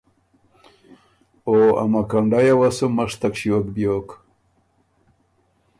او 1.47 1.55
ا 1.83 1.85
مکنډئ 1.91 2.43
یه 2.49 2.55
وه 2.59 2.69
سُو 2.77 2.85
مشتک 2.97 3.33
ݭیوک 3.39 3.65
بیوک۔ 3.75 4.07